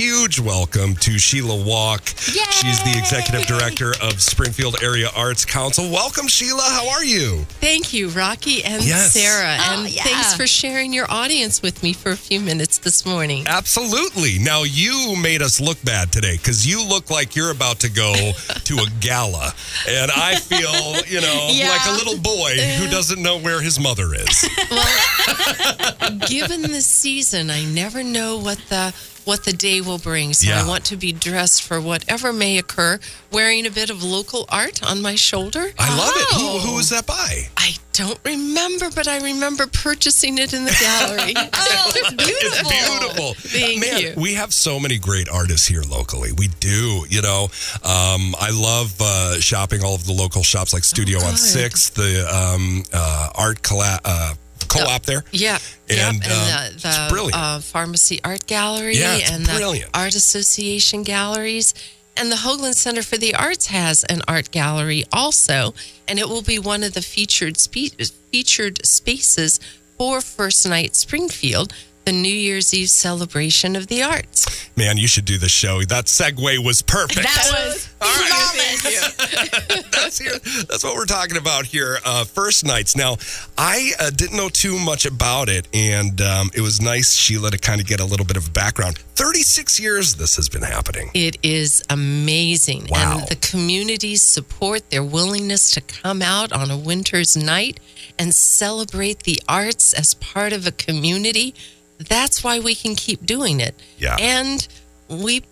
huge 0.00 0.40
welcome 0.40 0.94
to 0.94 1.18
Sheila 1.18 1.62
Walk. 1.62 2.00
She's 2.16 2.82
the 2.84 2.94
executive 2.96 3.46
director 3.46 3.92
of 4.00 4.18
Springfield 4.18 4.82
Area 4.82 5.10
Arts 5.14 5.44
Council. 5.44 5.90
Welcome, 5.90 6.26
Sheila. 6.26 6.62
How 6.62 6.88
are 6.88 7.04
you? 7.04 7.40
Thank 7.60 7.92
you, 7.92 8.08
Rocki 8.08 8.62
and 8.64 8.82
Yes. 8.82 9.12
Sarah. 9.12 9.58
Oh, 9.60 9.82
and 9.84 9.90
yeah. 9.90 10.02
thanks 10.04 10.34
for 10.34 10.46
sharing 10.46 10.94
your 10.94 11.04
audience 11.10 11.60
with 11.60 11.82
me 11.82 11.92
for 11.92 12.12
a 12.12 12.16
few 12.16 12.40
minutes 12.40 12.78
this 12.78 13.04
morning. 13.04 13.44
Absolutely. 13.46 14.38
Now, 14.38 14.62
you 14.62 15.16
made 15.22 15.42
us 15.42 15.60
look 15.60 15.76
bad 15.84 16.10
today 16.10 16.38
because 16.38 16.66
you 16.66 16.82
look 16.82 17.10
like 17.10 17.36
you're 17.36 17.50
about 17.50 17.80
to 17.80 17.90
go 17.90 18.14
to 18.64 18.76
a 18.78 18.86
gala. 19.00 19.52
And 19.86 20.10
I 20.10 20.36
feel, 20.36 20.96
you 21.12 21.20
know, 21.20 21.48
Yeah. 21.52 21.68
like 21.68 21.86
a 21.86 21.92
little 21.92 22.18
boy 22.18 22.52
who 22.78 22.86
uh. 22.86 22.90
doesn't 22.90 23.22
know 23.22 23.38
where 23.38 23.60
his 23.60 23.78
mother 23.78 24.14
is. 24.14 24.48
Well, 24.70 26.18
given 26.26 26.62
the 26.62 26.80
season, 26.80 27.50
I 27.50 27.66
never 27.66 28.02
know 28.02 28.38
what 28.38 28.56
the 28.70 28.94
what 29.24 29.44
the 29.44 29.52
day 29.52 29.80
will 29.80 29.98
bring. 29.98 30.32
So 30.34 30.48
Yeah. 30.48 30.64
I 30.64 30.68
want 30.68 30.84
to 30.86 30.96
be 30.96 31.12
dressed 31.12 31.62
for 31.62 31.80
whatever 31.80 32.32
may 32.32 32.58
occur, 32.58 32.98
wearing 33.30 33.66
a 33.66 33.70
bit 33.70 33.90
of 33.90 34.02
local 34.02 34.46
art 34.48 34.82
on 34.82 35.02
my 35.02 35.14
shoulder. 35.14 35.72
I 35.78 35.96
love 35.96 36.12
it. 36.16 36.26
Oh. 36.32 36.58
Who, 36.66 36.74
was 36.76 36.88
that 36.90 37.06
by? 37.06 37.48
I 37.56 37.74
don't 37.92 38.18
remember, 38.24 38.90
but 38.94 39.06
I 39.08 39.18
remember 39.22 39.66
purchasing 39.66 40.38
it 40.38 40.52
in 40.54 40.64
the 40.64 40.76
gallery. 40.80 41.34
Oh, 41.52 41.92
it's 41.94 42.10
beautiful. 42.14 42.70
It's 42.70 42.98
beautiful. 42.98 43.34
Thank 43.34 43.80
Man, 43.80 44.00
you. 44.00 44.14
We 44.16 44.34
have 44.34 44.52
so 44.54 44.78
many 44.80 44.98
great 44.98 45.28
artists 45.28 45.66
here 45.66 45.82
locally. 45.82 46.30
We 46.32 46.48
do. 46.60 47.04
You 47.08 47.22
know, 47.22 47.44
um, 47.84 48.34
I 48.40 48.50
love 48.52 48.94
uh, 49.00 49.40
shopping 49.40 49.82
all 49.84 49.94
of 49.94 50.06
the 50.06 50.12
local 50.12 50.42
shops 50.42 50.72
like 50.72 50.84
Studio 50.84 51.18
on 51.18 51.32
good. 51.32 51.38
Sixth, 51.38 51.94
the 51.94 52.26
um, 52.34 52.82
uh, 52.92 53.30
art 53.34 53.62
colla- 53.62 54.00
uh, 54.04 54.34
co-op 54.70 55.02
there. 55.04 55.24
Yeah. 55.32 55.58
And, 55.88 55.98
yep. 55.98 56.08
um, 56.08 56.14
and 56.14 56.22
the, 56.22 56.70
it's 56.74 56.82
the. 56.82 57.30
Uh, 57.34 57.60
Pharmacy 57.60 58.20
Art 58.24 58.46
Gallery 58.46 58.96
Yeah, 58.96 59.16
it's 59.16 59.30
and 59.30 59.44
brilliant. 59.44 59.92
the 59.92 59.98
Art 59.98 60.14
Association 60.14 61.02
galleries. 61.02 61.74
And 62.16 62.30
the 62.30 62.36
Hoogland 62.36 62.74
Center 62.74 63.02
for 63.02 63.16
the 63.16 63.34
Arts 63.34 63.66
has 63.68 64.04
an 64.04 64.20
art 64.28 64.50
gallery 64.50 65.04
also, 65.12 65.74
and 66.06 66.18
it 66.18 66.28
will 66.28 66.42
be 66.42 66.58
one 66.58 66.82
of 66.82 66.92
the 66.92 67.02
featured 67.02 67.56
spe- 67.56 67.94
featured 68.30 68.84
spaces 68.84 69.58
for 69.96 70.20
First 70.20 70.68
Night 70.68 70.96
Springfield, 70.96 71.72
the 72.04 72.12
New 72.12 72.28
Year's 72.34 72.74
Eve 72.74 72.90
celebration 72.90 73.76
of 73.76 73.86
the 73.86 74.02
arts. 74.02 74.68
Man, 74.76 74.96
you 74.96 75.06
should 75.06 75.24
do 75.24 75.38
the 75.38 75.48
show. 75.48 75.82
That 75.82 76.06
segue 76.06 76.64
was 76.64 76.82
perfect. 76.82 77.22
That 77.22 77.50
was 77.52 77.89
flawless. 78.00 79.90
that's 79.90 80.18
here. 80.18 80.38
That's 80.68 80.84
what 80.84 80.96
we're 80.96 81.06
talking 81.06 81.36
about 81.36 81.66
here. 81.66 81.98
Uh, 82.04 82.24
first 82.24 82.64
nights. 82.64 82.96
Now, 82.96 83.16
I 83.58 83.92
uh, 84.00 84.10
didn't 84.10 84.36
know 84.36 84.48
too 84.48 84.78
much 84.78 85.06
about 85.06 85.48
it, 85.48 85.68
and 85.74 86.20
um, 86.20 86.50
it 86.54 86.60
was 86.60 86.80
nice, 86.80 87.14
Sheila, 87.14 87.50
to 87.50 87.58
kind 87.58 87.80
of 87.80 87.86
get 87.86 88.00
a 88.00 88.04
little 88.04 88.26
bit 88.26 88.36
of 88.36 88.52
background. 88.52 88.98
Thirty-six 89.14 89.78
years 89.78 90.14
this 90.14 90.36
has 90.36 90.48
been 90.48 90.62
happening. 90.62 91.10
It 91.14 91.36
is 91.42 91.82
amazing. 91.90 92.86
Wow. 92.90 93.18
And 93.18 93.28
the 93.28 93.36
community's 93.36 94.22
support, 94.22 94.90
their 94.90 95.04
willingness 95.04 95.72
to 95.72 95.80
come 95.80 96.22
out 96.22 96.52
on 96.52 96.70
a 96.70 96.76
winter's 96.78 97.36
night 97.36 97.80
and 98.18 98.34
celebrate 98.34 99.22
the 99.22 99.40
arts 99.48 99.92
as 99.92 100.14
part 100.14 100.52
of 100.52 100.66
a 100.66 100.72
community, 100.72 101.54
that's 101.98 102.44
why 102.44 102.58
we 102.58 102.74
can 102.74 102.94
keep 102.94 103.24
doing 103.24 103.60
it. 103.60 103.74
Yeah. 103.98 104.16
And 104.18 104.66
we 105.08 105.42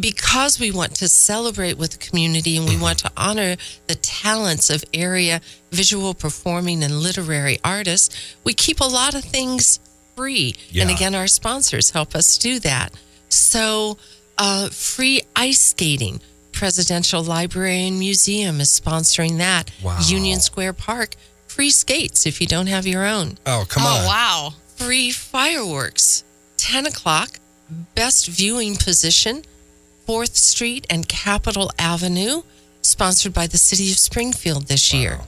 because 0.00 0.60
we 0.60 0.70
want 0.70 0.94
to 0.96 1.08
celebrate 1.08 1.76
with 1.76 1.92
the 1.92 1.98
community 1.98 2.56
and 2.56 2.68
we 2.68 2.78
want 2.78 2.98
to 2.98 3.10
honor 3.16 3.56
the 3.88 3.96
talents 3.96 4.70
of 4.70 4.84
area 4.94 5.40
visual 5.70 6.14
performing 6.14 6.84
and 6.84 7.00
literary 7.00 7.58
artists, 7.64 8.36
we 8.44 8.54
keep 8.54 8.80
a 8.80 8.84
lot 8.84 9.14
of 9.14 9.24
things 9.24 9.80
free. 10.18 10.54
And 10.80 10.90
again, 10.90 11.14
our 11.14 11.28
sponsors 11.28 11.90
help 11.90 12.14
us 12.16 12.36
do 12.38 12.58
that. 12.60 12.92
So, 13.28 13.98
uh, 14.36 14.68
free 14.70 15.22
ice 15.36 15.60
skating. 15.60 16.20
Presidential 16.52 17.22
Library 17.22 17.86
and 17.86 17.98
Museum 18.00 18.60
is 18.60 18.68
sponsoring 18.80 19.38
that. 19.38 19.70
Wow. 19.82 19.98
Union 20.04 20.40
Square 20.40 20.72
Park, 20.72 21.14
free 21.46 21.70
skates 21.70 22.26
if 22.26 22.40
you 22.40 22.46
don't 22.48 22.66
have 22.66 22.84
your 22.86 23.04
own 23.06 23.38
Oh, 23.46 23.64
come 23.68 23.84
on. 23.84 23.96
oh, 23.96 24.00
on. 24.00 24.06
wow. 24.06 24.54
free 24.76 25.10
fireworks. 25.12 26.24
10 26.56 26.86
o'clock, 26.86 27.38
best 27.94 28.26
viewing 28.26 28.74
position, 28.74 29.44
4th 30.08 30.34
Street 30.34 30.84
and 30.90 31.08
Capitol 31.08 31.70
Avenue, 31.78 32.42
sponsored 32.82 33.32
by 33.32 33.46
the 33.46 33.58
City 33.58 33.90
of 33.92 33.98
Springfield 33.98 34.66
this 34.66 34.92
year. 34.92 35.20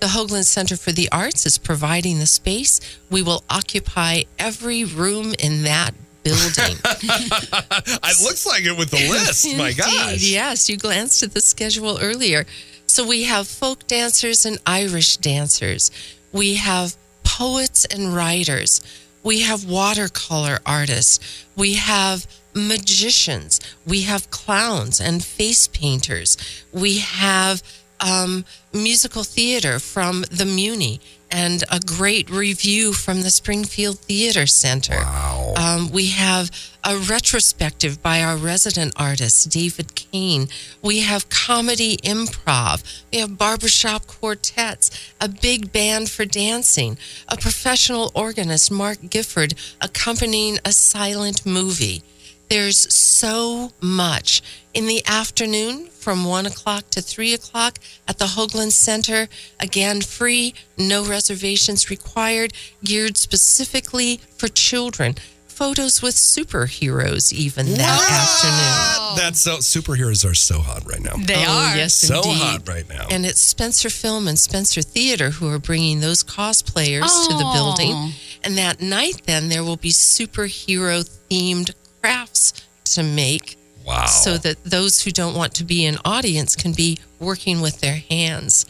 The 0.00 0.06
Hoogland 0.06 0.46
Center 0.46 0.76
for 0.76 0.92
the 0.92 1.08
Arts 1.10 1.44
is 1.44 1.58
providing 1.58 2.18
the 2.18 2.26
space. 2.26 2.80
We 3.10 3.22
will 3.22 3.42
occupy 3.50 4.22
every 4.38 4.84
room 4.84 5.34
in 5.38 5.62
that 5.64 5.92
building. 6.22 6.76
It 8.10 8.22
looks 8.22 8.46
like 8.46 8.64
it 8.64 8.76
with 8.76 8.90
the 8.90 9.08
list. 9.08 9.56
My 9.56 9.72
gosh. 9.72 10.22
Yes, 10.22 10.68
you 10.68 10.76
glanced 10.76 11.22
at 11.22 11.32
the 11.34 11.40
schedule 11.40 11.98
earlier. 12.00 12.46
So 12.86 13.06
we 13.06 13.24
have 13.24 13.46
folk 13.46 13.86
dancers 13.86 14.46
and 14.46 14.58
Irish 14.66 15.18
dancers. 15.18 15.90
We 16.32 16.54
have 16.54 16.96
poets 17.22 17.84
and 17.84 18.14
writers. 18.14 18.80
We 19.22 19.42
have 19.42 19.64
watercolor 19.64 20.58
artists. 20.64 21.46
We 21.56 21.74
have 21.74 22.26
magicians. 22.54 23.60
We 23.86 24.02
have 24.02 24.30
clowns 24.30 25.00
and 25.00 25.22
face 25.24 25.68
painters. 25.68 26.36
We 26.72 26.98
have 26.98 27.62
um, 28.00 28.44
musical 28.72 29.24
theater 29.24 29.78
from 29.78 30.24
the 30.30 30.44
Muni 30.44 31.00
and 31.30 31.64
a 31.70 31.78
great 31.80 32.30
revue 32.30 32.92
from 32.92 33.22
the 33.22 33.30
Springfield 33.30 33.98
Theater 33.98 34.46
Center. 34.46 34.96
Wow. 34.96 35.54
Um, 35.56 35.90
we 35.90 36.06
have 36.06 36.50
a 36.84 36.96
retrospective 36.96 38.02
by 38.02 38.22
our 38.22 38.36
resident 38.36 38.94
artist, 38.96 39.50
David 39.50 39.94
Kane. 39.94 40.48
We 40.82 41.00
have 41.00 41.28
comedy 41.28 41.98
improv. 41.98 43.02
We 43.12 43.18
have 43.18 43.36
barbershop 43.36 44.06
quartets, 44.06 44.90
a 45.20 45.28
big 45.28 45.72
band 45.72 46.08
for 46.08 46.24
dancing, 46.24 46.96
a 47.28 47.36
professional 47.36 48.10
organist, 48.14 48.70
Mark 48.70 49.10
Gifford, 49.10 49.54
accompanying 49.80 50.58
a 50.64 50.72
silent 50.72 51.44
movie. 51.44 52.02
There's 52.48 52.92
so 52.94 53.72
much. 53.80 54.42
In 54.74 54.86
the 54.86 55.02
afternoon, 55.06 55.88
from 55.88 56.24
1 56.24 56.46
o'clock 56.46 56.88
to 56.90 57.00
3 57.02 57.34
o'clock 57.34 57.78
at 58.06 58.18
the 58.18 58.26
Hoogland 58.26 58.72
Center, 58.72 59.28
again, 59.60 60.00
free, 60.00 60.54
no 60.76 61.04
reservations 61.04 61.90
required, 61.90 62.52
geared 62.84 63.16
specifically 63.16 64.20
for 64.36 64.48
children. 64.48 65.16
Photos 65.48 66.00
with 66.00 66.14
superheroes, 66.14 67.32
even 67.32 67.66
that 67.74 67.80
afternoon. 68.10 69.16
That's 69.16 69.40
so. 69.40 69.56
Superheroes 69.56 70.24
are 70.24 70.34
so 70.34 70.60
hot 70.60 70.84
right 70.86 71.00
now. 71.02 71.16
They 71.16 71.34
oh, 71.44 71.50
are. 71.50 71.76
yes, 71.76 71.94
so 71.94 72.18
indeed. 72.22 72.38
hot 72.38 72.68
right 72.68 72.88
now. 72.88 73.06
And 73.10 73.26
it's 73.26 73.40
Spencer 73.40 73.90
Film 73.90 74.28
and 74.28 74.38
Spencer 74.38 74.82
Theater 74.82 75.30
who 75.30 75.48
are 75.50 75.58
bringing 75.58 75.98
those 75.98 76.22
cosplayers 76.22 77.10
to 77.26 77.34
the 77.34 77.42
Oh. 77.44 77.52
building. 77.52 78.12
And 78.44 78.56
that 78.56 78.80
night, 78.80 79.22
then, 79.26 79.48
there 79.48 79.64
will 79.64 79.76
be 79.76 79.90
superhero 79.90 81.02
themed 81.28 81.72
crafts 82.00 82.52
to 82.94 83.02
make. 83.02 83.56
Wow. 83.86 84.06
So 84.06 84.36
that 84.38 84.62
those 84.64 85.02
who 85.02 85.10
don't 85.10 85.34
want 85.34 85.54
to 85.54 85.64
be 85.64 85.86
an 85.86 85.96
audience 86.04 86.54
can 86.54 86.72
be 86.72 86.98
working 87.18 87.62
with 87.62 87.80
their 87.80 88.02
hands. 88.10 88.66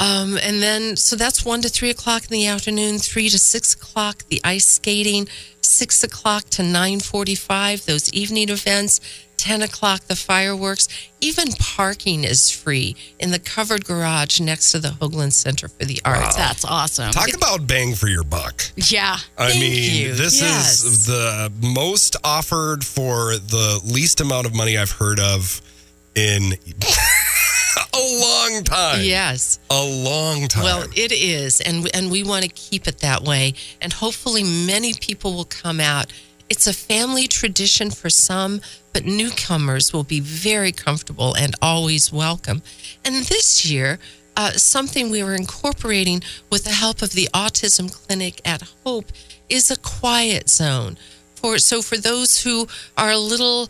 Um, 0.00 0.38
and 0.40 0.62
then, 0.62 0.96
so 0.96 1.16
that's 1.16 1.44
one 1.44 1.60
to 1.62 1.68
three 1.68 1.90
o'clock 1.90 2.22
in 2.22 2.28
the 2.30 2.46
afternoon, 2.46 2.98
three 2.98 3.28
to 3.28 3.38
six 3.38 3.74
o'clock, 3.74 4.22
the 4.28 4.40
ice 4.44 4.66
skating, 4.66 5.28
six 5.60 6.04
o'clock 6.04 6.44
to 6.50 6.62
945, 6.62 7.84
those 7.86 8.12
evening 8.12 8.48
events, 8.48 9.00
10 9.38 9.62
o'clock, 9.62 10.02
the 10.02 10.16
fireworks. 10.16 10.88
Even 11.20 11.48
parking 11.58 12.24
is 12.24 12.50
free 12.50 12.94
in 13.18 13.30
the 13.30 13.38
covered 13.38 13.84
garage 13.84 14.40
next 14.40 14.70
to 14.72 14.78
the 14.78 14.88
Hoogland 14.88 15.32
Center 15.32 15.68
for 15.68 15.84
the 15.84 16.00
Arts. 16.04 16.36
That's 16.36 16.64
awesome. 16.64 17.10
Talk 17.12 17.32
about 17.34 17.66
bang 17.66 17.94
for 17.94 18.08
your 18.08 18.24
buck. 18.24 18.62
yeah. 18.76 19.18
I 19.38 19.48
Thank 19.50 19.60
mean, 19.60 19.94
you. 20.08 20.14
this 20.14 20.40
Yes. 20.40 20.82
is 20.84 21.06
the 21.06 21.50
most 21.62 22.16
offered 22.22 22.84
for 22.84 23.36
the 23.38 23.80
least 23.84 24.20
amount 24.20 24.46
of 24.46 24.54
money 24.54 24.76
I've 24.76 24.90
heard 24.92 25.18
of 25.20 25.62
in 26.14 26.52
a 27.94 28.20
long 28.20 28.64
time. 28.64 29.00
Yes. 29.02 29.58
A 29.70 29.82
long 29.84 30.48
time. 30.48 30.64
Well, 30.64 30.82
it 30.96 31.12
is, 31.12 31.60
and 31.60 31.88
and 31.94 32.10
we 32.10 32.22
want 32.24 32.44
to 32.44 32.48
keep 32.50 32.86
it 32.88 32.98
that 32.98 33.22
way. 33.22 33.54
And 33.80 33.92
hopefully, 33.92 34.42
many 34.42 34.94
people 34.94 35.34
will 35.34 35.44
come 35.44 35.80
out. 35.80 36.12
It's 36.50 36.66
a 36.66 36.72
family 36.72 37.26
tradition 37.26 37.90
for 37.90 38.08
some, 38.08 38.62
but 38.94 39.04
newcomers 39.04 39.92
will 39.92 40.04
be 40.04 40.20
very 40.20 40.72
comfortable 40.72 41.34
and 41.34 41.54
always 41.60 42.10
welcome. 42.10 42.62
And 43.04 43.16
this 43.26 43.66
year, 43.70 43.98
uh, 44.34 44.52
something 44.52 45.10
we 45.10 45.22
were 45.22 45.34
incorporating 45.34 46.22
with 46.50 46.64
the 46.64 46.70
help 46.70 47.02
of 47.02 47.10
the 47.10 47.28
Autism 47.34 47.92
Clinic 47.92 48.40
at 48.46 48.62
Hope 48.84 49.12
is 49.50 49.70
a 49.70 49.76
quiet 49.76 50.48
zone. 50.48 50.96
For 51.34 51.58
so 51.58 51.82
for 51.82 51.98
those 51.98 52.42
who 52.42 52.66
are 52.96 53.10
a 53.10 53.18
little 53.18 53.68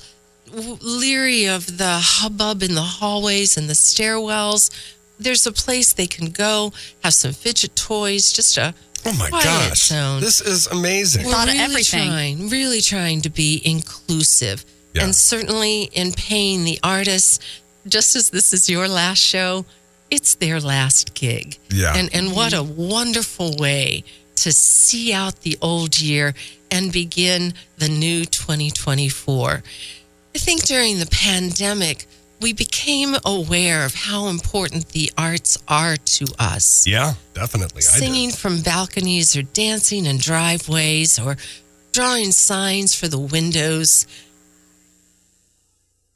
leery 0.51 1.47
of 1.47 1.79
the 1.79 1.99
hubbub 2.01 2.63
in 2.63 2.75
the 2.75 2.81
hallways 2.83 3.57
and 3.57 3.69
the 3.69 3.75
stairwells, 3.75 4.71
there's 5.19 5.47
a 5.47 5.53
place 5.53 5.93
they 5.93 6.07
can 6.07 6.31
go, 6.31 6.73
have 7.03 7.15
some 7.15 7.33
fidget 7.33 7.75
toys, 7.77 8.33
just 8.33 8.57
a 8.59 8.75
oh 9.07 9.13
my 9.19 9.29
quiet 9.29 9.45
gosh. 9.45 9.87
zone. 9.89 10.21
This 10.21 10.41
is 10.41 10.67
amazing. 10.69 11.25
we're 11.27 11.33
Thought 11.33 11.49
of 11.49 11.55
really 11.55 11.65
everything. 11.65 12.09
trying, 12.09 12.49
really 12.49 12.81
trying 12.81 13.21
to 13.23 13.31
be 13.31 13.61
inclusive, 13.65 14.65
Yeah. 14.95 15.05
and 15.05 15.15
certainly 15.15 15.85
in 15.93 16.13
paying 16.13 16.65
the 16.65 16.79
artists. 16.83 17.39
Just 17.87 18.17
as 18.17 18.31
this 18.31 18.53
is 18.53 18.69
your 18.69 18.87
last 18.89 19.19
show, 19.19 19.65
it's 20.11 20.35
their 20.37 20.61
last 20.61 21.15
gig. 21.15 21.59
Yeah. 21.71 21.95
and 21.97 22.09
and 22.15 22.33
what 22.33 22.53
a 22.53 22.63
wonderful 22.63 23.55
way 23.59 24.05
to 24.37 24.53
see 24.53 25.13
out 25.13 25.41
the 25.41 25.57
old 25.61 25.99
year 25.99 26.35
and 26.71 26.93
begin 26.93 27.55
the 27.79 27.89
new 27.89 28.25
2024. 28.25 29.63
I 30.35 30.39
think 30.39 30.65
during 30.65 30.99
the 30.99 31.07
pandemic, 31.07 32.07
we 32.41 32.53
became 32.53 33.17
aware 33.25 33.85
of 33.85 33.95
how 33.95 34.29
important 34.29 34.89
the 34.91 35.11
arts 35.19 35.59
are 35.67 35.97
to 35.97 36.27
us 36.39 36.87
yeah, 36.87 37.15
definitely. 37.35 37.83
I 37.89 37.99
did. 37.99 38.05
singing 38.05 38.31
from 38.31 38.61
balconies 38.63 39.37
or 39.37 39.43
dancing 39.43 40.07
in 40.07 40.19
driveways 40.19 41.19
or 41.19 41.37
drawing 41.93 42.31
signs 42.33 42.95
for 42.95 43.09
the 43.09 43.19
windows. 43.19 44.07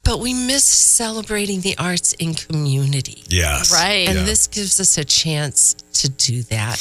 But 0.03 0.19
we 0.19 0.33
miss 0.33 0.65
celebrating 0.65 1.61
the 1.61 1.77
arts 1.77 2.13
in 2.13 2.33
community. 2.33 3.23
Yes. 3.29 3.71
Right. 3.71 4.07
And 4.07 4.19
Yeah. 4.19 4.25
this 4.25 4.47
gives 4.47 4.79
us 4.79 4.97
a 4.97 5.05
chance 5.05 5.75
to 5.93 6.09
do 6.09 6.43
that. 6.43 6.77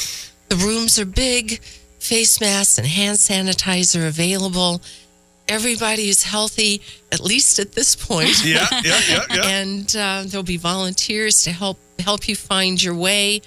The 0.49 0.57
rooms 0.57 0.99
are 0.99 1.05
big, 1.05 1.61
face 2.01 2.41
masks 2.41 2.79
and 2.79 2.87
hand 2.87 3.19
sanitizer 3.19 4.07
available. 4.09 4.83
Everybody 5.53 6.09
is 6.09 6.23
healthy, 6.23 6.81
at 7.13 7.21
least 7.21 7.59
at 7.59 7.73
this 7.73 7.95
point 7.95 8.43
Yeah, 8.45 8.67
yeah, 8.83 9.01
yeah, 9.09 9.25
yeah. 9.35 9.47
and 9.61 9.97
uh, 9.97 10.23
there'll 10.27 10.43
be 10.45 10.57
volunteers 10.57 11.45
to 11.45 11.51
help 11.53 11.79
help 11.99 12.27
you 12.29 12.35
find 12.37 12.83
your 12.83 12.95
way. 12.95 13.43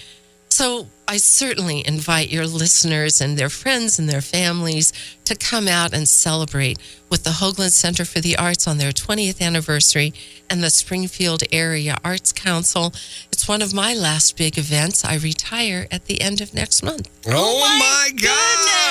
So 0.49 0.87
I 1.07 1.17
certainly 1.17 1.85
invite 1.85 2.29
your 2.29 2.47
listeners 2.47 3.21
and 3.21 3.37
their 3.37 3.49
friends 3.49 3.99
and 3.99 4.07
their 4.07 4.21
families 4.21 4.93
to 5.25 5.35
come 5.35 5.67
out 5.67 5.93
and 5.93 6.07
celebrate 6.07 6.77
with 7.09 7.23
the 7.23 7.31
Hoogland 7.31 7.71
Center 7.73 8.05
for 8.05 8.19
the 8.21 8.37
Arts 8.37 8.67
on 8.67 8.77
their 8.77 8.91
20th 8.91 9.41
anniversary 9.41 10.13
and 10.49 10.63
the 10.63 10.69
Springfield 10.69 11.43
Area 11.51 11.97
Arts 12.03 12.31
Council. 12.31 12.93
It's 13.31 13.47
one 13.47 13.61
of 13.61 13.73
my 13.73 13.93
last 13.93 14.37
big 14.37 14.57
events. 14.57 15.03
I 15.03 15.15
retire 15.17 15.87
at 15.91 16.05
the 16.05 16.21
end 16.21 16.39
of 16.41 16.53
next 16.53 16.83
month. 16.83 17.09
Oh, 17.27 17.59
my 17.59 17.77
my 17.79 18.09
gosh! 18.11 18.21
goodness. 18.21 18.84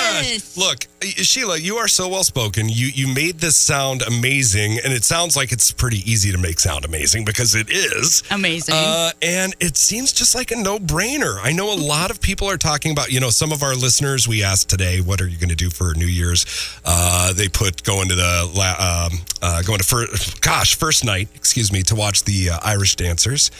Look, 0.57 0.85
uh, 1.01 1.05
Sheila, 1.05 1.57
you 1.57 1.77
are 1.77 1.87
so 1.87 2.07
well 2.07 2.23
spoken. 2.23 2.69
You 2.69 2.87
you 2.87 3.13
made 3.13 3.39
this 3.39 3.55
sound 3.55 4.01
amazing, 4.01 4.79
and 4.83 4.93
it 4.93 5.03
sounds 5.03 5.35
like 5.35 5.51
it's 5.51 5.71
pretty 5.71 5.99
easy 6.09 6.31
to 6.31 6.37
make 6.37 6.59
sound 6.59 6.85
amazing 6.85 7.25
because 7.25 7.55
it 7.55 7.69
is. 7.69 8.23
Amazing. 8.31 8.75
Uh, 8.75 9.11
and 9.21 9.55
it 9.59 9.77
seems 9.77 10.11
just 10.11 10.35
like 10.35 10.51
a 10.51 10.55
no 10.55 10.79
brainer. 10.79 11.39
I 11.41 11.51
know 11.51 11.73
a 11.73 11.75
lot 11.75 12.11
of 12.11 12.21
people 12.21 12.49
are 12.49 12.57
talking 12.57 12.91
about, 12.91 13.11
you 13.11 13.19
know, 13.19 13.29
some 13.29 13.51
of 13.51 13.63
our 13.63 13.75
listeners 13.75 14.27
we 14.27 14.43
asked 14.43 14.69
today, 14.69 15.01
what 15.01 15.21
are 15.21 15.27
you 15.27 15.37
going 15.37 15.49
to 15.49 15.55
do 15.55 15.69
for 15.69 15.93
New 15.95 16.05
Year's? 16.05 16.45
Uh, 16.83 17.33
they 17.33 17.47
put 17.47 17.83
going 17.83 18.09
to 18.09 18.15
the, 18.15 18.51
la- 18.53 19.07
um, 19.11 19.19
uh, 19.41 19.61
going 19.63 19.79
to 19.79 19.85
first, 19.85 20.41
gosh, 20.41 20.75
first 20.75 21.05
night, 21.05 21.29
excuse 21.35 21.71
me, 21.71 21.83
to 21.83 21.95
watch 21.95 22.23
the 22.23 22.51
uh, 22.51 22.59
Irish 22.63 22.95
dancers. 22.95 23.51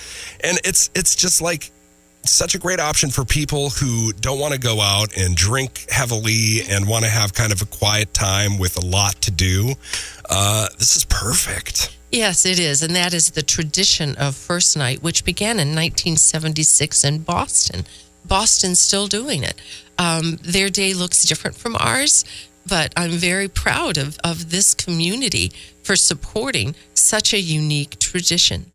And 0.43 0.59
it's, 0.63 0.89
it's 0.95 1.15
just 1.15 1.41
like, 1.41 1.71
such 2.27 2.55
a 2.55 2.59
great 2.59 2.79
option 2.79 3.09
for 3.09 3.25
people 3.25 3.69
who 3.69 4.13
don't 4.13 4.39
want 4.39 4.53
to 4.53 4.59
go 4.59 4.81
out 4.81 5.15
and 5.17 5.35
drink 5.35 5.85
heavily 5.89 6.61
and 6.69 6.87
want 6.87 7.05
to 7.05 7.09
have 7.09 7.33
kind 7.33 7.51
of 7.51 7.61
a 7.61 7.65
quiet 7.65 8.13
time 8.13 8.57
with 8.57 8.77
a 8.77 8.85
lot 8.85 9.15
to 9.21 9.31
do. 9.31 9.73
Uh, 10.29 10.67
this 10.77 10.95
is 10.95 11.05
perfect. 11.05 11.95
Yes, 12.11 12.45
it 12.45 12.59
is. 12.59 12.81
And 12.81 12.95
that 12.95 13.13
is 13.13 13.31
the 13.31 13.43
tradition 13.43 14.15
of 14.15 14.35
First 14.35 14.77
Night, 14.77 15.03
which 15.03 15.25
began 15.25 15.59
in 15.59 15.69
1976 15.69 17.03
in 17.03 17.19
Boston. 17.19 17.85
Boston's 18.23 18.79
still 18.79 19.07
doing 19.07 19.43
it. 19.43 19.59
Um, 19.97 20.37
their 20.41 20.69
day 20.69 20.93
looks 20.93 21.23
different 21.23 21.55
from 21.55 21.75
ours, 21.77 22.25
but 22.67 22.93
I'm 22.97 23.11
very 23.11 23.47
proud 23.47 23.97
of, 23.97 24.17
of 24.23 24.51
this 24.51 24.73
community 24.73 25.51
for 25.83 25.95
supporting 25.95 26.75
such 26.93 27.33
a 27.33 27.39
unique 27.39 27.99
tradition. 27.99 28.71